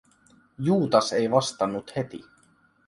[0.69, 2.23] Juutas ei vastannut heti.